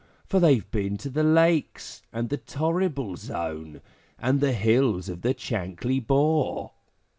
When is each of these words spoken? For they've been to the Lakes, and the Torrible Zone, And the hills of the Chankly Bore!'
For 0.25 0.39
they've 0.39 0.67
been 0.71 0.97
to 0.97 1.11
the 1.11 1.21
Lakes, 1.21 2.01
and 2.11 2.29
the 2.29 2.37
Torrible 2.37 3.15
Zone, 3.17 3.81
And 4.17 4.39
the 4.39 4.53
hills 4.53 5.09
of 5.09 5.21
the 5.21 5.35
Chankly 5.35 5.99
Bore!' 5.99 6.71